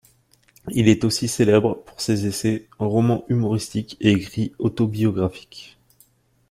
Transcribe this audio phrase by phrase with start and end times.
[0.71, 5.77] Il est aussi célèbre pour ses essais, romans humoristiques et écrits autobiographiques.